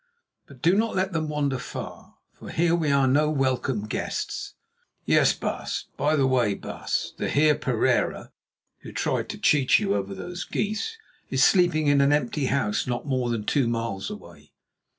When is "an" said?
12.01-12.11